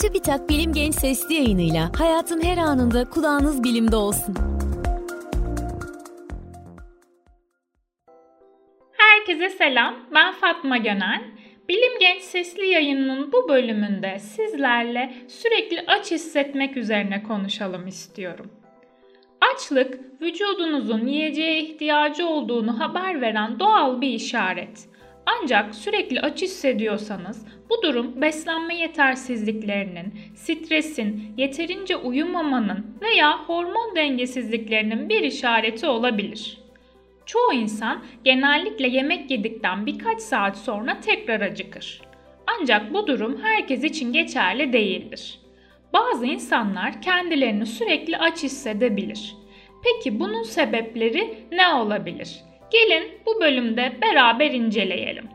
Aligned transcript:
TÜBİTAK 0.00 0.48
Bilim 0.48 0.72
Genç 0.72 0.94
Sesli 0.94 1.34
yayınıyla 1.34 1.90
hayatın 1.98 2.42
her 2.42 2.58
anında 2.58 3.10
kulağınız 3.10 3.64
bilimde 3.64 3.96
olsun. 3.96 4.34
Herkese 8.92 9.48
selam, 9.48 9.94
ben 10.14 10.32
Fatma 10.32 10.76
Gönen. 10.76 11.22
Bilim 11.68 11.98
Genç 12.00 12.22
Sesli 12.22 12.66
yayınının 12.66 13.32
bu 13.32 13.48
bölümünde 13.48 14.18
sizlerle 14.18 15.14
sürekli 15.28 15.84
aç 15.86 16.10
hissetmek 16.10 16.76
üzerine 16.76 17.22
konuşalım 17.22 17.86
istiyorum. 17.86 18.50
Açlık, 19.54 20.22
vücudunuzun 20.22 21.06
yiyeceğe 21.06 21.62
ihtiyacı 21.62 22.26
olduğunu 22.26 22.80
haber 22.80 23.20
veren 23.20 23.58
doğal 23.58 24.00
bir 24.00 24.08
işaret. 24.08 24.95
Ancak 25.26 25.74
sürekli 25.74 26.20
aç 26.20 26.42
hissediyorsanız 26.42 27.46
bu 27.70 27.82
durum 27.82 28.22
beslenme 28.22 28.76
yetersizliklerinin, 28.76 30.14
stresin, 30.34 31.34
yeterince 31.36 31.96
uyumamanın 31.96 32.86
veya 33.00 33.38
hormon 33.46 33.96
dengesizliklerinin 33.96 35.08
bir 35.08 35.22
işareti 35.22 35.86
olabilir. 35.86 36.58
Çoğu 37.26 37.52
insan 37.52 38.04
genellikle 38.24 38.88
yemek 38.88 39.30
yedikten 39.30 39.86
birkaç 39.86 40.20
saat 40.20 40.56
sonra 40.56 41.00
tekrar 41.00 41.40
acıkır. 41.40 42.00
Ancak 42.46 42.94
bu 42.94 43.06
durum 43.06 43.40
herkes 43.42 43.84
için 43.84 44.12
geçerli 44.12 44.72
değildir. 44.72 45.38
Bazı 45.92 46.26
insanlar 46.26 47.02
kendilerini 47.02 47.66
sürekli 47.66 48.18
aç 48.18 48.42
hissedebilir. 48.42 49.36
Peki 49.84 50.20
bunun 50.20 50.42
sebepleri 50.42 51.38
ne 51.52 51.68
olabilir? 51.68 52.45
Gelin 52.70 53.18
bu 53.26 53.40
bölümde 53.40 53.92
beraber 54.02 54.50
inceleyelim. 54.50 55.28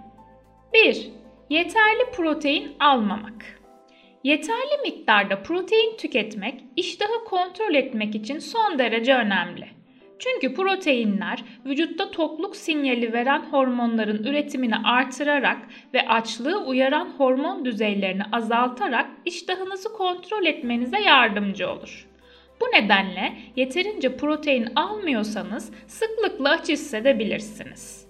1. 0.74 1.10
Yeterli 1.50 2.12
protein 2.16 2.72
almamak. 2.80 3.62
Yeterli 4.24 4.82
miktarda 4.84 5.44
protein 5.44 5.98
tüketmek 5.98 6.64
iştahı 6.76 7.24
kontrol 7.26 7.74
etmek 7.74 8.16
için 8.16 8.40
son 8.40 8.80
derece 8.80 9.16
önemli. 9.16 9.68
Çünkü 10.20 10.54
proteinler 10.54 11.44
vücutta 11.66 12.12
tokluk 12.12 12.56
sinyali 12.56 13.14
veren 13.14 13.42
hormonların 13.52 14.24
üretimini 14.24 14.76
artırarak 14.76 15.58
ve 15.94 16.08
açlığı 16.08 16.66
uyaran 16.66 17.10
hormon 17.18 17.66
düzeylerini 17.66 18.24
azaltarak 18.32 19.10
iştahınızı 19.26 19.94
kontrol 19.94 20.46
etmenize 20.46 21.00
yardımcı 21.00 21.70
olur. 21.70 22.11
Bu 22.62 22.66
nedenle 22.66 23.34
yeterince 23.56 24.18
protein 24.18 24.68
almıyorsanız 24.76 25.72
sıklıkla 25.88 26.50
aç 26.50 26.70
hissedebilirsiniz. 26.70 28.08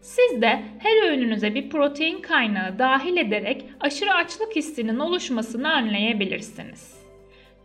Siz 0.00 0.42
de 0.42 0.62
her 0.78 1.08
öğününüze 1.08 1.54
bir 1.54 1.70
protein 1.70 2.20
kaynağı 2.20 2.78
dahil 2.78 3.16
ederek 3.16 3.64
aşırı 3.80 4.14
açlık 4.14 4.56
hissinin 4.56 4.98
oluşmasını 4.98 5.72
önleyebilirsiniz. 5.72 6.94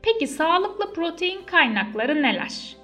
Peki 0.02 0.28
sağlıklı 0.28 0.94
protein 0.94 1.42
kaynakları 1.46 2.22
neler? 2.22 2.76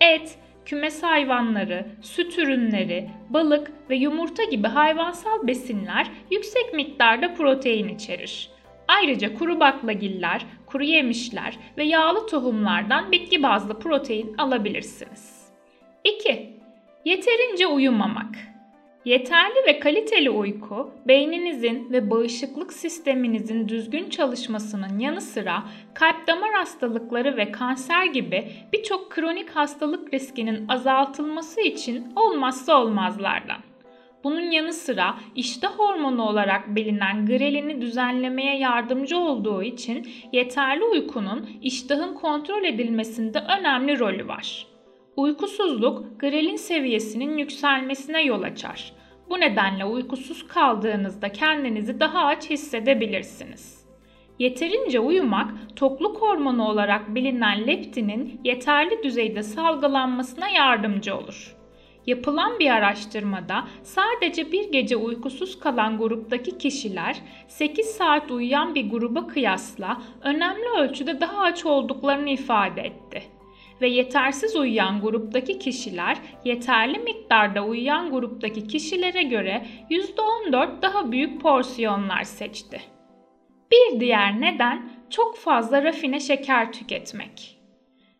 Et, 0.00 0.38
kümes 0.64 1.02
hayvanları, 1.02 1.86
süt 2.02 2.38
ürünleri, 2.38 3.10
balık 3.30 3.72
ve 3.90 3.96
yumurta 3.96 4.44
gibi 4.44 4.68
hayvansal 4.68 5.46
besinler 5.46 6.06
yüksek 6.30 6.74
miktarda 6.74 7.34
protein 7.34 7.88
içerir. 7.88 8.50
Ayrıca 8.88 9.34
kuru 9.34 9.60
baklagiller, 9.60 10.46
kuru 10.72 10.84
yemişler 10.84 11.58
ve 11.78 11.84
yağlı 11.84 12.26
tohumlardan 12.26 13.12
bitki 13.12 13.42
bazlı 13.42 13.78
protein 13.78 14.34
alabilirsiniz. 14.38 15.48
2. 16.04 16.52
Yeterince 17.04 17.66
uyumamak. 17.66 18.34
Yeterli 19.04 19.66
ve 19.66 19.78
kaliteli 19.78 20.30
uyku, 20.30 20.90
beyninizin 21.08 21.92
ve 21.92 22.10
bağışıklık 22.10 22.72
sisteminizin 22.72 23.68
düzgün 23.68 24.10
çalışmasının 24.10 24.98
yanı 24.98 25.20
sıra 25.20 25.62
kalp 25.94 26.26
damar 26.26 26.52
hastalıkları 26.52 27.36
ve 27.36 27.52
kanser 27.52 28.04
gibi 28.04 28.52
birçok 28.72 29.10
kronik 29.10 29.50
hastalık 29.50 30.14
riskinin 30.14 30.68
azaltılması 30.68 31.60
için 31.60 32.12
olmazsa 32.16 32.82
olmazlardan. 32.82 33.71
Bunun 34.24 34.50
yanı 34.50 34.72
sıra 34.72 35.14
iştah 35.34 35.78
hormonu 35.78 36.22
olarak 36.22 36.76
bilinen 36.76 37.26
grelini 37.26 37.80
düzenlemeye 37.80 38.58
yardımcı 38.58 39.18
olduğu 39.18 39.62
için 39.62 40.08
yeterli 40.32 40.84
uykunun 40.84 41.48
iştahın 41.62 42.14
kontrol 42.14 42.64
edilmesinde 42.64 43.38
önemli 43.58 43.98
rolü 43.98 44.28
var. 44.28 44.66
Uykusuzluk 45.16 46.20
grelin 46.20 46.56
seviyesinin 46.56 47.38
yükselmesine 47.38 48.22
yol 48.22 48.42
açar. 48.42 48.92
Bu 49.30 49.40
nedenle 49.40 49.84
uykusuz 49.84 50.46
kaldığınızda 50.48 51.28
kendinizi 51.28 52.00
daha 52.00 52.26
aç 52.26 52.50
hissedebilirsiniz. 52.50 53.82
Yeterince 54.38 55.00
uyumak 55.00 55.76
tokluk 55.76 56.22
hormonu 56.22 56.68
olarak 56.68 57.14
bilinen 57.14 57.66
leptinin 57.66 58.40
yeterli 58.44 59.02
düzeyde 59.02 59.42
salgılanmasına 59.42 60.48
yardımcı 60.48 61.16
olur. 61.16 61.61
Yapılan 62.06 62.58
bir 62.58 62.70
araştırmada 62.70 63.64
sadece 63.82 64.52
bir 64.52 64.72
gece 64.72 64.96
uykusuz 64.96 65.60
kalan 65.60 65.98
gruptaki 65.98 66.58
kişiler 66.58 67.16
8 67.48 67.86
saat 67.86 68.30
uyuyan 68.30 68.74
bir 68.74 68.90
gruba 68.90 69.26
kıyasla 69.26 70.02
önemli 70.22 70.68
ölçüde 70.78 71.20
daha 71.20 71.38
aç 71.42 71.66
olduklarını 71.66 72.30
ifade 72.30 72.80
etti. 72.80 73.22
Ve 73.80 73.88
yetersiz 73.88 74.56
uyuyan 74.56 75.00
gruptaki 75.00 75.58
kişiler 75.58 76.16
yeterli 76.44 76.98
miktarda 76.98 77.64
uyuyan 77.64 78.10
gruptaki 78.10 78.66
kişilere 78.66 79.22
göre 79.22 79.66
%14 79.90 80.82
daha 80.82 81.12
büyük 81.12 81.40
porsiyonlar 81.40 82.24
seçti. 82.24 82.80
Bir 83.70 84.00
diğer 84.00 84.40
neden 84.40 84.90
çok 85.10 85.36
fazla 85.36 85.84
rafine 85.84 86.20
şeker 86.20 86.72
tüketmek. 86.72 87.61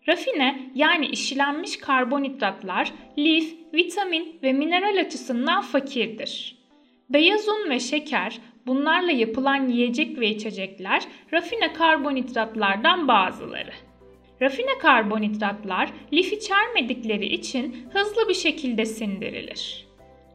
Rafine 0.08 0.70
yani 0.74 1.06
işlenmiş 1.06 1.76
karbonhidratlar 1.76 2.92
lif, 3.18 3.54
vitamin 3.74 4.38
ve 4.42 4.52
mineral 4.52 5.00
açısından 5.00 5.62
fakirdir. 5.62 6.56
Beyaz 7.10 7.48
un 7.48 7.70
ve 7.70 7.80
şeker 7.80 8.38
bunlarla 8.66 9.12
yapılan 9.12 9.68
yiyecek 9.68 10.18
ve 10.18 10.28
içecekler 10.28 11.02
rafine 11.32 11.72
karbonhidratlardan 11.72 13.08
bazıları. 13.08 13.72
Rafine 14.42 14.78
karbonhidratlar 14.78 15.90
lif 16.12 16.32
içermedikleri 16.32 17.26
için 17.26 17.76
hızlı 17.92 18.28
bir 18.28 18.34
şekilde 18.34 18.86
sindirilir. 18.86 19.86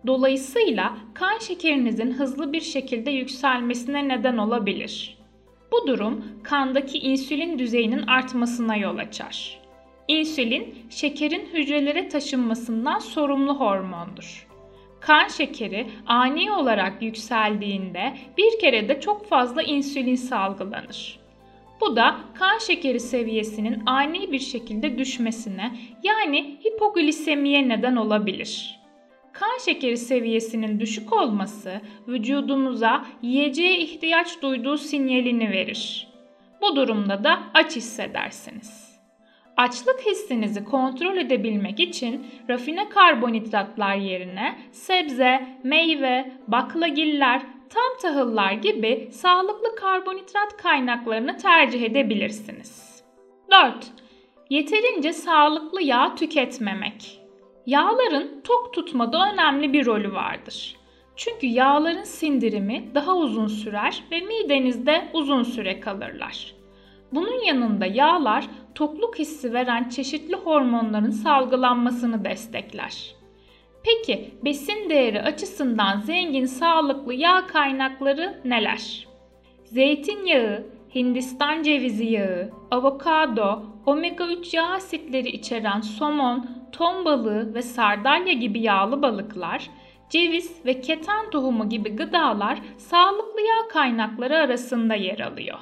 Dolayısıyla 0.07 0.97
kan 1.13 1.39
şekerinizin 1.39 2.11
hızlı 2.11 2.53
bir 2.53 2.61
şekilde 2.61 3.11
yükselmesine 3.11 4.07
neden 4.07 4.38
olabilir. 4.38 5.16
Bu 5.72 5.88
durum 5.88 6.25
kandaki 6.44 6.97
insülin 6.97 7.59
düzeyinin 7.59 8.07
artmasına 8.07 8.75
yol 8.75 8.97
açar. 8.97 9.59
İnsülin, 10.07 10.75
şekerin 10.89 11.50
hücrelere 11.53 12.09
taşınmasından 12.09 13.00
sorumlu 13.00 13.59
hormondur. 13.59 14.47
Kan 15.00 15.27
şekeri 15.27 15.88
ani 16.06 16.51
olarak 16.51 17.01
yükseldiğinde 17.01 18.13
bir 18.38 18.59
kere 18.59 18.89
de 18.89 19.01
çok 19.01 19.25
fazla 19.29 19.61
insülin 19.61 20.16
salgılanır. 20.16 21.19
Bu 21.81 21.95
da 21.95 22.16
kan 22.33 22.57
şekeri 22.57 23.00
seviyesinin 23.00 23.83
ani 23.85 24.31
bir 24.31 24.39
şekilde 24.39 24.97
düşmesine 24.97 25.77
yani 26.03 26.59
hipoglisemiye 26.66 27.69
neden 27.69 27.95
olabilir. 27.95 28.76
Kan 29.40 29.58
şekeri 29.66 29.98
seviyesinin 29.98 30.80
düşük 30.80 31.14
olması 31.14 31.81
vücudunuza 32.08 33.06
yiyeceğe 33.22 33.78
ihtiyaç 33.78 34.42
duyduğu 34.42 34.78
sinyalini 34.78 35.52
verir. 35.52 36.08
Bu 36.62 36.75
durumda 36.75 37.24
da 37.24 37.40
aç 37.53 37.75
hissedersiniz. 37.75 39.00
Açlık 39.58 40.02
hissinizi 40.06 40.64
kontrol 40.64 41.18
edebilmek 41.18 41.80
için 41.80 42.28
rafine 42.50 42.90
karbonhidratlar 42.90 43.96
yerine 43.96 44.59
sebze, 44.72 45.48
meyve, 45.64 46.31
baklagiller, 46.48 47.42
tam 47.69 47.98
tahıllar 48.02 48.52
gibi 48.52 49.09
sağlıklı 49.12 49.75
karbonhidrat 49.75 50.57
kaynaklarını 50.57 51.38
tercih 51.38 51.81
edebilirsiniz. 51.81 53.04
4. 53.51 53.75
Yeterince 54.50 55.13
sağlıklı 55.13 55.81
yağ 55.81 56.16
tüketmemek. 56.16 57.26
Yağların 57.68 58.42
tok 58.44 58.74
tutmada 58.74 59.31
önemli 59.34 59.74
bir 59.74 59.86
rolü 59.86 60.14
vardır. 60.14 60.75
Çünkü 61.16 61.48
yağların 61.48 62.04
sindirimi 62.04 62.92
daha 62.96 63.16
uzun 63.16 63.48
sürer 63.48 64.04
ve 64.12 64.19
midenizde 64.19 65.10
uzun 65.14 65.44
süre 65.44 65.80
kalırlar. 65.80 66.54
Bunun 67.12 67.44
yanında 67.44 67.86
yağlar 67.86 68.48
tokluk 68.75 69.19
hissi 69.19 69.54
veren 69.54 69.90
çeşitli 69.90 70.36
hormonların 70.36 71.12
salgılanmasını 71.12 72.25
destekler. 72.25 73.16
Peki 73.84 74.31
besin 74.46 74.90
değeri 74.90 75.22
açısından 75.22 76.00
zengin 76.00 76.46
sağlıklı 76.46 77.14
yağ 77.14 77.48
kaynakları 77.48 78.42
neler? 78.46 79.08
Zeytinyağı, 79.66 80.64
Hindistan 80.96 81.64
cevizi 81.64 82.06
yağı, 82.06 82.52
avokado, 82.72 83.64
omega 83.86 84.28
3 84.28 84.54
yağ 84.54 84.68
asitleri 84.68 85.30
içeren 85.30 85.81
somon, 85.81 86.56
ton 86.72 87.06
balığı 87.06 87.54
ve 87.54 87.62
sardalya 87.62 88.34
gibi 88.34 88.62
yağlı 88.62 89.02
balıklar, 89.02 89.69
ceviz 90.10 90.66
ve 90.66 90.81
keten 90.81 91.30
tohumu 91.30 91.69
gibi 91.69 91.90
gıdalar 91.90 92.60
sağlıklı 92.78 93.42
yağ 93.42 93.68
kaynakları 93.69 94.38
arasında 94.38 94.96
yer 94.96 95.19
alıyor. 95.19 95.60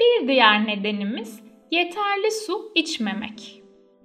Bir 0.00 0.28
diğer 0.28 0.66
nedenimiz 0.66 1.40
yeterli 1.70 2.30
su 2.30 2.72
içmemek. 2.74 3.62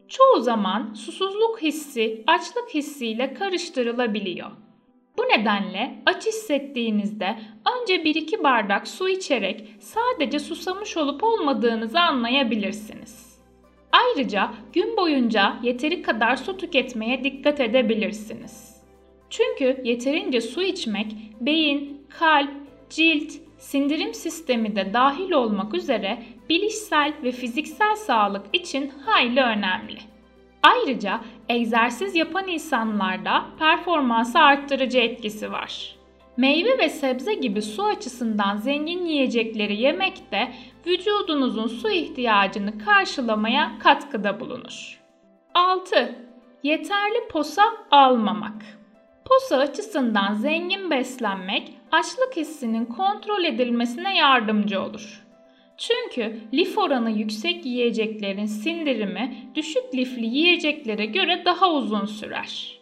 Çoğu 0.08 0.42
zaman 0.42 0.94
susuzluk 0.94 1.62
hissi 1.62 2.24
açlık 2.28 2.70
hissiyle 2.74 3.34
karıştırılabiliyor. 3.34 4.52
Bu 5.18 5.22
nedenle 5.22 6.04
aç 6.06 6.26
hissettiğinizde 6.28 7.40
önce 7.82 7.96
1-2 7.96 8.44
bardak 8.44 8.88
su 8.88 9.10
içerek 9.10 9.70
sadece 9.80 10.40
susamış 10.40 10.98
olup 10.98 11.24
olmadığınızı 11.24 12.00
anlayabilirsiniz. 12.00 13.27
Ayrıca 13.98 14.52
gün 14.74 14.98
boyunca 14.98 15.56
yeteri 15.64 16.02
kadar 16.02 16.36
su 16.36 16.58
tüketmeye 16.58 17.24
dikkat 17.24 17.60
edebilirsiniz. 17.60 18.78
Çünkü 19.30 19.82
yeterince 19.84 20.42
su 20.42 20.64
içmek 20.64 21.16
beyin, 21.42 22.02
kalp, 22.20 22.52
cilt, 22.90 23.32
sindirim 23.58 24.14
sistemi 24.14 24.76
de 24.76 24.94
dahil 24.94 25.32
olmak 25.32 25.74
üzere 25.74 26.24
bilişsel 26.50 27.14
ve 27.24 27.32
fiziksel 27.32 27.96
sağlık 27.96 28.46
için 28.54 28.92
hayli 29.06 29.42
önemli. 29.42 30.00
Ayrıca 30.64 31.22
egzersiz 31.50 32.16
yapan 32.16 32.48
insanlarda 32.48 33.46
performansı 33.60 34.40
arttırıcı 34.40 34.98
etkisi 34.98 35.52
var. 35.52 35.97
Meyve 36.38 36.78
ve 36.78 36.90
sebze 36.90 37.34
gibi 37.34 37.62
su 37.62 37.84
açısından 37.84 38.58
zengin 38.58 39.06
yiyecekleri 39.06 39.82
yemek 39.82 40.32
de 40.32 40.48
vücudunuzun 40.88 41.68
su 41.68 41.90
ihtiyacını 41.90 42.80
karşılamaya 42.86 43.72
katkıda 43.80 44.40
bulunur. 44.40 45.02
6. 45.54 46.16
Yeterli 46.64 47.28
posa 47.32 47.64
almamak. 47.92 48.64
Posa 49.26 49.58
açısından 49.58 50.34
zengin 50.34 50.92
beslenmek 50.92 51.74
açlık 51.92 52.38
hissinin 52.38 52.86
kontrol 52.86 53.44
edilmesine 53.44 54.18
yardımcı 54.18 54.82
olur. 54.82 55.24
Çünkü 55.78 56.40
lif 56.54 56.78
oranı 56.78 57.12
yüksek 57.12 57.66
yiyeceklerin 57.66 58.46
sindirimi 58.46 59.52
düşük 59.56 59.96
lifli 59.96 60.26
yiyeceklere 60.26 61.06
göre 61.06 61.42
daha 61.46 61.72
uzun 61.74 62.06
sürer. 62.06 62.77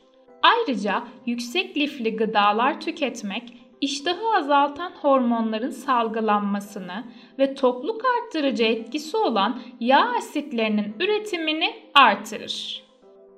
Ayrıca 0.55 1.03
yüksek 1.25 1.77
lifli 1.77 2.15
gıdalar 2.15 2.81
tüketmek 2.81 3.53
iştahı 3.81 4.35
azaltan 4.37 4.91
hormonların 5.01 5.69
salgılanmasını 5.69 7.03
ve 7.39 7.55
tokluk 7.55 8.01
arttırıcı 8.05 8.63
etkisi 8.63 9.17
olan 9.17 9.59
yağ 9.79 10.11
asitlerinin 10.17 10.95
üretimini 10.99 11.73
artırır. 11.93 12.83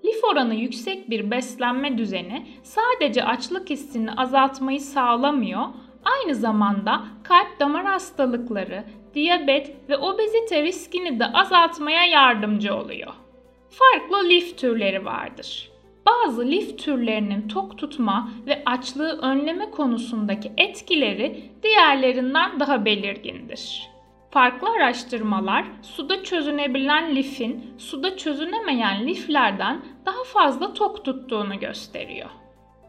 Lif 0.06 0.24
oranı 0.24 0.56
yüksek 0.56 1.10
bir 1.10 1.32
beslenme 1.32 1.98
düzeni 1.98 2.48
sadece 2.64 3.24
açlık 3.24 3.70
hissini 3.70 4.12
azaltmayı 4.12 4.82
sağlamıyor, 4.82 5.66
aynı 6.04 6.36
zamanda 6.36 7.04
kalp 7.24 7.60
damar 7.60 7.86
hastalıkları, 7.86 8.84
diyabet 9.14 9.90
ve 9.90 9.98
obezite 9.98 10.64
riskini 10.64 11.20
de 11.20 11.26
azaltmaya 11.26 12.06
yardımcı 12.06 12.76
oluyor. 12.76 13.14
Farklı 13.70 14.30
lif 14.30 14.58
türleri 14.58 15.06
vardır. 15.06 15.77
Bazı 16.08 16.46
lif 16.46 16.80
türlerinin 16.80 17.48
tok 17.48 17.78
tutma 17.78 18.30
ve 18.48 18.64
açlığı 18.66 19.20
önleme 19.22 19.72
konusundaki 19.72 20.52
etkileri 20.58 21.52
diğerlerinden 21.64 22.60
daha 22.60 22.86
belirgindir. 22.86 23.90
Farklı 24.32 24.70
araştırmalar 24.70 25.66
suda 25.82 26.24
çözünebilen 26.24 27.16
lifin 27.16 27.74
suda 27.78 28.18
çözünemeyen 28.18 29.08
liflerden 29.08 29.82
daha 30.06 30.24
fazla 30.24 30.74
tok 30.74 31.06
tuttuğunu 31.06 31.60
gösteriyor. 31.60 32.30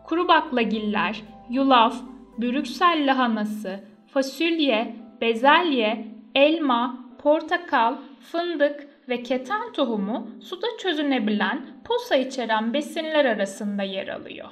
Kuru 0.04 0.28
baklagiller, 0.28 1.22
yulaf, 1.50 1.96
brüksel 2.38 3.04
lahanası, 3.06 3.80
fasulye, 4.12 4.96
bezelye, 5.20 6.06
elma, 6.34 6.98
portakal, 7.22 7.94
fındık 8.20 8.88
ve 9.08 9.22
keten 9.22 9.72
tohumu 9.72 10.31
suda 10.43 10.66
çözünebilen 10.78 11.66
posa 11.84 12.16
içeren 12.16 12.75
besinler 12.75 13.25
arasında 13.25 13.82
yer 13.82 14.08
alıyor. 14.08 14.49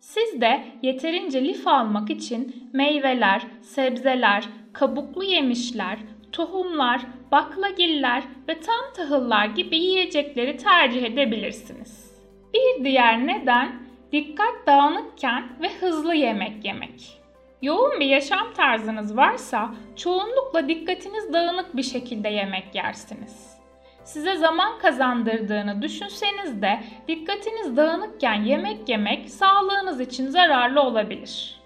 Siz 0.00 0.40
de 0.40 0.64
yeterince 0.82 1.44
lif 1.44 1.66
almak 1.66 2.10
için 2.10 2.70
meyveler, 2.72 3.42
sebzeler, 3.62 4.48
kabuklu 4.72 5.24
yemişler, 5.24 5.98
tohumlar, 6.32 7.00
baklagiller 7.32 8.22
ve 8.48 8.60
tam 8.60 8.92
tahıllar 8.96 9.46
gibi 9.46 9.76
yiyecekleri 9.76 10.56
tercih 10.56 11.02
edebilirsiniz. 11.02 12.10
Bir 12.54 12.84
diğer 12.84 13.26
neden 13.26 13.82
dikkat 14.12 14.66
dağınıkken 14.66 15.44
ve 15.62 15.68
hızlı 15.80 16.14
yemek 16.14 16.64
yemek. 16.64 17.20
Yoğun 17.62 18.00
bir 18.00 18.06
yaşam 18.06 18.52
tarzınız 18.56 19.16
varsa 19.16 19.74
çoğunlukla 19.96 20.68
dikkatiniz 20.68 21.32
dağınık 21.32 21.76
bir 21.76 21.82
şekilde 21.82 22.28
yemek 22.28 22.74
yersiniz. 22.74 23.59
Size 24.04 24.36
zaman 24.36 24.78
kazandırdığını 24.78 25.82
düşünseniz 25.82 26.62
de 26.62 26.80
dikkatiniz 27.08 27.76
dağınıkken 27.76 28.42
yemek 28.42 28.88
yemek 28.88 29.30
sağlığınız 29.30 30.00
için 30.00 30.26
zararlı 30.26 30.82
olabilir. 30.82 31.60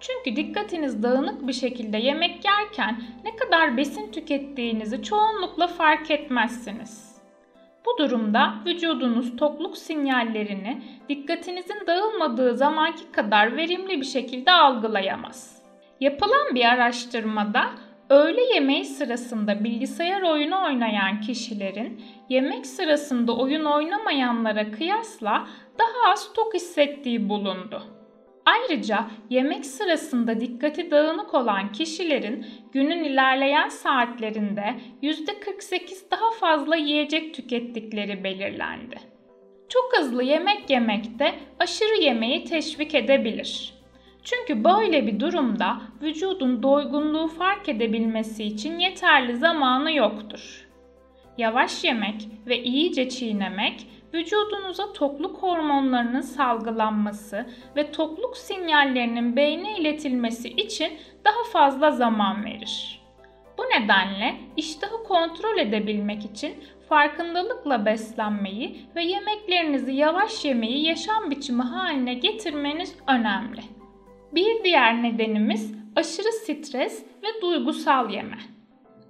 Çünkü 0.00 0.36
dikkatiniz 0.36 1.02
dağınık 1.02 1.46
bir 1.46 1.52
şekilde 1.52 1.98
yemek 1.98 2.44
yerken 2.44 3.02
ne 3.24 3.36
kadar 3.36 3.76
besin 3.76 4.12
tükettiğinizi 4.12 5.02
çoğunlukla 5.02 5.66
fark 5.66 6.10
etmezsiniz. 6.10 7.10
Bu 7.86 7.98
durumda 7.98 8.54
vücudunuz 8.66 9.36
tokluk 9.36 9.76
sinyallerini 9.76 10.82
dikkatinizin 11.08 11.86
dağılmadığı 11.86 12.54
zamanki 12.54 13.12
kadar 13.12 13.56
verimli 13.56 14.00
bir 14.00 14.06
şekilde 14.06 14.52
algılayamaz. 14.52 15.62
Yapılan 16.00 16.54
bir 16.54 16.64
araştırmada 16.64 17.70
öğle 18.10 18.54
yemeği 18.54 18.84
sırasında 18.84 19.64
bilgisayar 19.64 20.22
oyunu 20.22 20.64
oynayan 20.64 21.20
kişilerin 21.20 22.02
yemek 22.28 22.66
sırasında 22.66 23.36
oyun 23.36 23.64
oynamayanlara 23.64 24.70
kıyasla 24.70 25.48
daha 25.78 26.12
az 26.12 26.32
tok 26.32 26.54
hissettiği 26.54 27.28
bulundu. 27.28 27.82
Ayrıca 28.44 29.04
yemek 29.30 29.66
sırasında 29.66 30.40
dikkati 30.40 30.90
dağınık 30.90 31.34
olan 31.34 31.72
kişilerin 31.72 32.46
günün 32.72 33.04
ilerleyen 33.04 33.68
saatlerinde 33.68 34.74
%48 35.02 36.10
daha 36.10 36.30
fazla 36.30 36.76
yiyecek 36.76 37.34
tükettikleri 37.34 38.24
belirlendi. 38.24 38.96
Çok 39.68 39.96
hızlı 39.96 40.22
yemek 40.22 40.70
yemek 40.70 41.18
de 41.18 41.34
aşırı 41.58 42.02
yemeği 42.02 42.44
teşvik 42.44 42.94
edebilir. 42.94 43.79
Çünkü 44.24 44.64
böyle 44.64 45.06
bir 45.06 45.20
durumda 45.20 45.80
vücudun 46.02 46.62
doygunluğu 46.62 47.28
fark 47.28 47.68
edebilmesi 47.68 48.44
için 48.44 48.78
yeterli 48.78 49.36
zamanı 49.36 49.92
yoktur. 49.92 50.68
Yavaş 51.38 51.84
yemek 51.84 52.28
ve 52.46 52.62
iyice 52.62 53.08
çiğnemek 53.08 53.86
vücudunuza 54.14 54.92
tokluk 54.92 55.42
hormonlarının 55.42 56.20
salgılanması 56.20 57.46
ve 57.76 57.92
tokluk 57.92 58.36
sinyallerinin 58.36 59.36
beyne 59.36 59.78
iletilmesi 59.78 60.48
için 60.48 60.92
daha 61.24 61.44
fazla 61.52 61.90
zaman 61.90 62.44
verir. 62.44 63.00
Bu 63.58 63.62
nedenle 63.62 64.34
iştahı 64.56 65.04
kontrol 65.04 65.58
edebilmek 65.58 66.24
için 66.24 66.54
farkındalıkla 66.88 67.86
beslenmeyi 67.86 68.86
ve 68.96 69.04
yemeklerinizi 69.04 69.92
yavaş 69.92 70.44
yemeyi 70.44 70.86
yaşam 70.86 71.30
biçimi 71.30 71.62
haline 71.62 72.14
getirmeniz 72.14 72.96
önemli. 73.06 73.79
Bir 74.34 74.64
diğer 74.64 75.02
nedenimiz 75.02 75.74
aşırı 75.96 76.32
stres 76.32 77.04
ve 77.22 77.42
duygusal 77.42 78.10
yeme. 78.10 78.38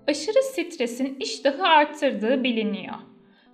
Aşırı 0.09 0.43
stresin 0.43 1.17
iştahı 1.21 1.63
arttırdığı 1.63 2.45
biliniyor. 2.45 2.95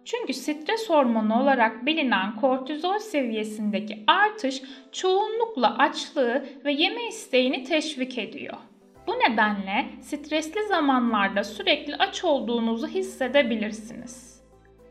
Çünkü 0.04 0.32
stres 0.34 0.90
hormonu 0.90 1.42
olarak 1.42 1.86
bilinen 1.86 2.36
kortizol 2.36 2.98
seviyesindeki 2.98 4.04
artış 4.06 4.62
çoğunlukla 4.92 5.78
açlığı 5.78 6.46
ve 6.64 6.72
yeme 6.72 7.08
isteğini 7.08 7.64
teşvik 7.64 8.18
ediyor. 8.18 8.56
Bu 9.06 9.12
nedenle 9.12 9.86
stresli 10.00 10.66
zamanlarda 10.66 11.44
sürekli 11.44 11.96
aç 11.96 12.24
olduğunuzu 12.24 12.88
hissedebilirsiniz. 12.88 14.35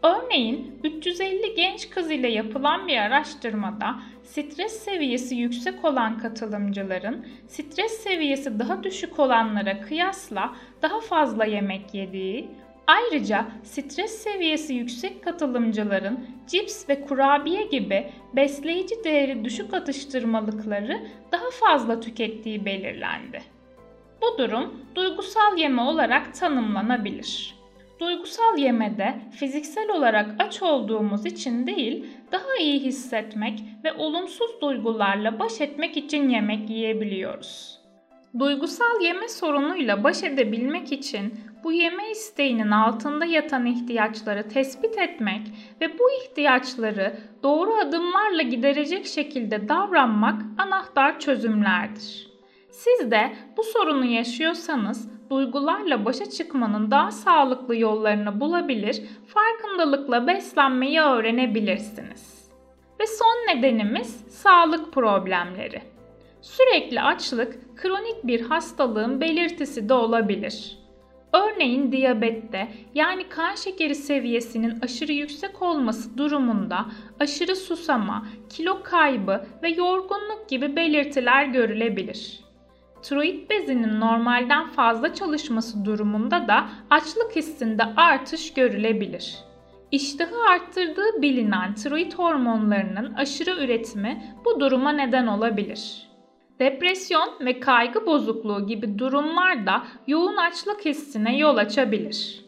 Örneğin 0.06 0.80
350 0.84 1.56
genç 1.56 1.90
kız 1.90 2.12
ile 2.12 2.28
yapılan 2.28 2.88
bir 2.88 2.98
araştırmada 2.98 3.96
stres 4.24 4.72
seviyesi 4.84 5.36
yüksek 5.36 5.86
olan 5.86 6.18
katılımcıların 6.18 7.26
stres 7.48 7.92
seviyesi 7.92 8.60
daha 8.60 8.84
düşük 8.84 9.20
olanlara 9.20 9.82
kıyasla 9.82 10.56
daha 10.82 11.00
fazla 11.00 11.46
yemek 11.46 11.94
yediği, 11.94 12.50
Ayrıca 12.88 13.46
stres 13.64 14.12
seviyesi 14.12 14.74
yüksek 14.74 15.24
katılımcıların 15.24 16.28
cips 16.48 16.90
ve 16.90 17.02
kurabiye 17.02 17.64
gibi 17.64 18.12
besleyici 18.34 19.04
değeri 19.04 19.46
düşük 19.46 19.74
atıştırmalıkları 19.74 21.08
daha 21.32 21.50
fazla 21.52 22.00
tükettiği 22.00 22.66
belirlendi. 22.66 23.44
Bu 24.22 24.38
durum 24.38 24.82
duygusal 24.96 25.58
yeme 25.58 25.82
olarak 25.82 26.36
tanımlanabilir. 26.36 27.65
Duygusal 28.00 28.58
yemede 28.58 29.16
fiziksel 29.32 29.90
olarak 29.90 30.36
aç 30.40 30.62
olduğumuz 30.62 31.26
için 31.26 31.68
değil, 31.68 32.06
daha 32.32 32.56
iyi 32.60 32.80
hissetmek 32.80 33.64
ve 33.84 33.94
olumsuz 33.94 34.62
duygularla 34.62 35.40
baş 35.40 35.62
etmek 35.62 35.98
için 35.98 36.30
yemek 36.30 36.70
yiyebiliyoruz. 36.70 37.80
Duygusal 38.40 39.02
yeme 39.02 39.28
sorunuyla 39.28 40.04
baş 40.04 40.24
edebilmek 40.24 40.92
için 40.92 41.34
bu 41.64 41.72
yeme 41.72 42.12
isteğinin 42.12 42.72
altında 42.72 43.26
yatan 43.26 43.66
ihtiyaçları 43.66 44.50
tespit 44.50 44.98
etmek 44.98 45.42
ve 45.82 46.00
bu 46.00 46.04
ihtiyaçları 46.12 47.18
doğru 47.44 47.74
adımlarla 47.74 48.42
giderecek 48.42 49.06
şekilde 49.06 49.70
davranmak 49.70 50.42
anahtar 50.58 51.20
çözümlerdir. 51.20 52.28
Siz 52.72 53.12
de 53.12 53.36
bu 53.58 53.64
sorunu 53.64 54.06
yaşıyorsanız 54.06 55.15
duygularla 55.30 56.06
başa 56.06 56.30
çıkmanın 56.30 56.92
daha 56.92 57.12
sağlıklı 57.12 57.76
yollarını 57.76 58.40
bulabilir, 58.40 59.02
farkındalıkla 59.28 60.28
beslenmeyi 60.28 61.02
öğrenebilirsiniz. 61.02 62.52
Ve 63.00 63.08
son 63.08 63.56
nedenimiz 63.56 64.26
sağlık 64.30 64.94
problemleri. 64.94 65.82
Sürekli 66.42 67.02
açlık 67.02 67.78
kronik 67.78 68.24
bir 68.24 68.42
hastalığın 68.42 69.22
belirtisi 69.22 69.90
de 69.90 69.94
olabilir. 69.94 70.78
Örneğin 71.34 71.92
diyabette 71.92 72.68
yani 72.94 73.30
kan 73.30 73.56
şekeri 73.56 73.96
seviyesinin 73.96 74.80
aşırı 74.82 75.12
yüksek 75.12 75.62
olması 75.62 76.18
durumunda 76.18 76.86
aşırı 77.20 77.56
susama, 77.56 78.26
kilo 78.50 78.84
kaybı 78.84 79.46
ve 79.64 79.70
yorgunluk 79.70 80.50
gibi 80.50 80.76
belirtiler 80.76 81.46
görülebilir. 81.46 82.45
Tiroid 83.08 83.50
bezinin 83.50 84.00
normalden 84.00 84.68
fazla 84.68 85.14
çalışması 85.14 85.86
durumunda 85.86 86.48
da 86.48 86.70
açlık 86.90 87.36
hissinde 87.36 87.84
artış 87.98 88.54
görülebilir. 88.54 89.36
İştahı 89.92 90.44
arttırdığı 90.50 91.22
bilinen 91.22 91.74
tiroid 91.76 92.14
hormonlarının 92.14 93.14
aşırı 93.14 93.64
üretimi 93.64 94.36
bu 94.46 94.60
duruma 94.60 94.92
neden 94.92 95.28
olabilir. 95.28 96.10
Depresyon 96.60 97.30
ve 97.40 97.60
kaygı 97.60 98.06
bozukluğu 98.06 98.68
gibi 98.68 99.00
durumlar 99.00 99.66
da 99.66 99.84
yoğun 100.08 100.38
açlık 100.38 100.86
hissine 100.86 101.38
yol 101.38 101.58
açabilir. 101.58 102.46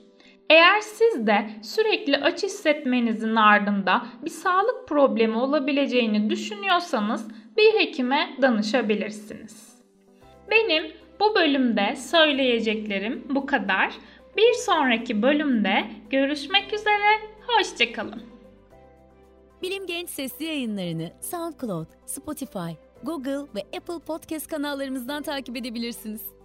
Eğer 0.49 0.79
siz 0.79 1.27
de 1.27 1.49
sürekli 1.61 2.17
aç 2.17 2.43
hissetmenizin 2.43 3.35
ardında 3.35 4.05
bir 4.25 4.29
sağlık 4.29 4.87
problemi 4.87 5.37
olabileceğini 5.37 6.29
düşünüyorsanız 6.29 7.27
bir 7.57 7.79
hekime 7.79 8.29
danışabilirsiniz. 8.41 9.76
Benim 10.51 10.91
bu 11.19 11.35
bölümde 11.35 11.95
söyleyeceklerim 11.95 13.23
bu 13.29 13.45
kadar. 13.45 13.93
Bir 14.37 14.53
sonraki 14.53 15.21
bölümde 15.21 15.85
görüşmek 16.09 16.73
üzere, 16.73 17.19
hoşçakalın. 17.47 18.23
Bilim 19.61 19.87
Genç 19.87 20.09
sesli 20.09 20.45
yayınlarını 20.45 21.11
SoundCloud, 21.21 21.87
Spotify, 22.05 22.71
Google 23.03 23.45
ve 23.55 23.77
Apple 23.77 23.99
Podcast 24.07 24.47
kanallarımızdan 24.47 25.23
takip 25.23 25.57
edebilirsiniz. 25.57 26.36